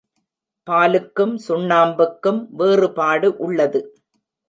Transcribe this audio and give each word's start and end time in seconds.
பாலுக்கும் 0.67 1.35
சுண்ணாம்புக்கும் 1.47 2.41
வேறுபாடு 2.57 3.29
உள்ளது. 3.37 3.81